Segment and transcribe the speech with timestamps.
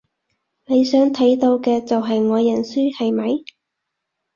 [0.65, 3.43] 你想睇到嘅就係我認輸，係咪？